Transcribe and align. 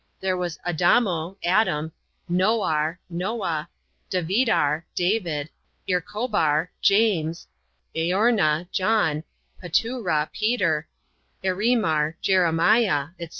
There 0.19 0.35
was 0.35 0.57
Adamo 0.65 1.37
(Adam), 1.43 1.91
Nooar 2.27 2.97
(Noah), 3.07 3.69
Daveedar 4.09 4.81
(David), 4.95 5.51
Earcobar 5.87 6.69
(James), 6.81 7.47
Eoma 7.95 8.67
(John), 8.71 9.23
Patoora 9.61 10.27
(Peter), 10.33 10.87
Ereemear 11.43 12.15
(JeremiahX 12.23 13.11
&c. 13.19 13.29